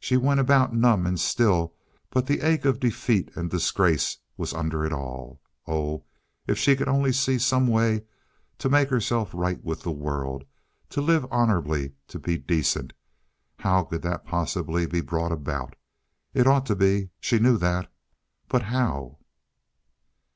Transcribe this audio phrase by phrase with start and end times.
[0.00, 1.76] She went about numb and still,
[2.10, 5.40] but the ache of defeat and disgrace was under it all.
[5.64, 6.02] Oh,
[6.44, 8.02] if she could only see some way
[8.58, 10.44] to make herself right with the world,
[10.88, 12.94] to live honorably, to be decent.
[13.60, 15.76] How could that possibly be brought about?
[16.34, 17.92] It ought to be—she knew that.
[18.48, 19.18] But how?